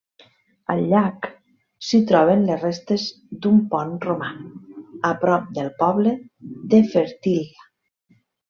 [0.75, 1.27] Al llac,
[1.89, 3.05] s'hi troben les restes
[3.45, 4.33] d'un pont romà,
[5.13, 6.19] a prop del poble
[6.73, 7.73] de Fertília.